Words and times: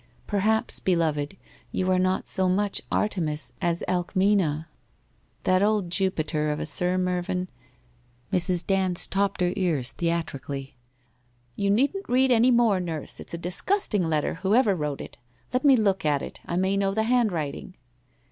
Perhaps, 0.25 0.79
beloved, 0.79 1.37
you 1.71 1.91
are 1.91 1.99
not 1.99 2.27
so 2.27 2.49
much 2.49 2.81
Artemis 2.91 3.53
as 3.61 3.83
Alcmena? 3.87 4.65
That 5.43 5.61
old 5.61 5.91
Jupiter 5.91 6.49
of 6.49 6.59
a 6.59 6.65
Sir 6.65 6.97
Mervyn' 6.97 7.47
Mrs. 8.33 8.65
Dand 8.65 8.97
stopped 8.97 9.41
her 9.41 9.53
ears 9.55 9.91
theatrically.' 9.91 10.73
You 11.55 11.69
needn't 11.69 12.09
read 12.09 12.31
any 12.31 12.49
more, 12.49 12.79
Nurse, 12.79 13.19
it's 13.19 13.35
a 13.35 13.37
disgusting 13.37 14.03
letter, 14.03 14.33
whoever 14.41 14.73
wrote 14.75 15.01
it! 15.01 15.19
Let 15.53 15.63
ine 15.63 15.75
look 15.83 16.03
at 16.03 16.23
it. 16.23 16.41
I 16.47 16.57
may 16.57 16.77
know 16.77 16.95
the 16.95 17.03
handwriting? 17.03 17.75